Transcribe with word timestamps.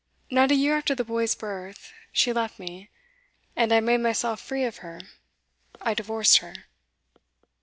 Not 0.31 0.49
a 0.49 0.55
year 0.55 0.75
after 0.79 0.95
the 0.95 1.03
boy's 1.03 1.35
birth, 1.35 1.93
she 2.11 2.33
left 2.33 2.57
me. 2.57 2.89
And 3.55 3.71
I 3.71 3.79
made 3.81 3.99
myself 3.99 4.41
free 4.41 4.63
of 4.63 4.77
her 4.77 4.99
I 5.79 5.93
divorced 5.93 6.39
her. 6.39 6.55